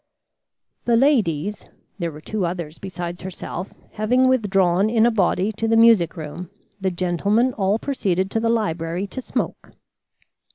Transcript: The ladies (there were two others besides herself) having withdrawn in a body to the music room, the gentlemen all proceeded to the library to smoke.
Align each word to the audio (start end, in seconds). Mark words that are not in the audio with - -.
The 0.85 0.95
ladies 0.95 1.63
(there 1.99 2.11
were 2.11 2.21
two 2.21 2.43
others 2.43 2.79
besides 2.79 3.21
herself) 3.21 3.71
having 3.91 4.27
withdrawn 4.27 4.89
in 4.89 5.05
a 5.05 5.11
body 5.11 5.51
to 5.51 5.67
the 5.67 5.77
music 5.77 6.17
room, 6.17 6.49
the 6.79 6.89
gentlemen 6.89 7.53
all 7.53 7.77
proceeded 7.77 8.31
to 8.31 8.39
the 8.39 8.49
library 8.49 9.05
to 9.05 9.21
smoke. 9.21 9.73